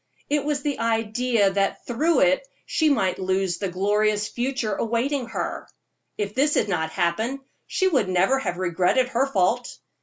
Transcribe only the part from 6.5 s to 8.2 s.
had not happened, she would